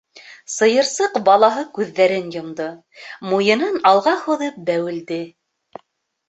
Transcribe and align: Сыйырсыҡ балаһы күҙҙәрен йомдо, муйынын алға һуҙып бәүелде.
Сыйырсыҡ 0.51 1.19
балаһы 1.27 1.65
күҙҙәрен 1.75 2.31
йомдо, 2.37 2.71
муйынын 3.33 3.77
алға 3.91 4.15
һуҙып 4.25 4.59
бәүелде. 4.71 5.21